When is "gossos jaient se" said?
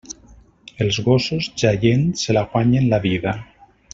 1.09-2.37